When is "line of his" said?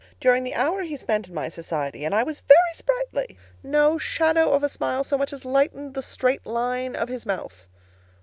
6.47-7.23